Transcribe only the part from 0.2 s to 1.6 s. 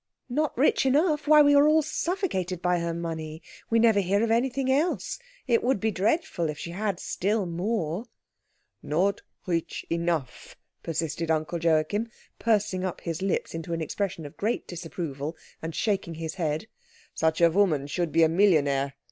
"Not rich enough? Why, we